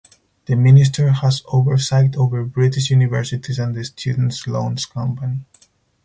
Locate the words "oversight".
1.49-2.15